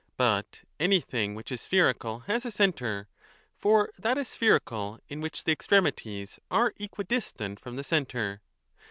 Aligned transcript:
But 0.17 0.63
anything 0.79 1.35
which 1.35 1.51
is 1.51 1.61
spherical 1.61 2.21
has 2.21 2.43
a 2.43 2.49
centre; 2.49 3.07
for 3.53 3.91
that 3.99 4.17
is 4.17 4.29
spherical 4.29 4.99
in 5.09 5.21
which 5.21 5.43
the 5.43 5.51
extremities 5.51 6.39
are 6.49 6.73
equidistant 6.79 7.59
from 7.59 7.75
the 7.75 7.83
centre. 7.83 8.41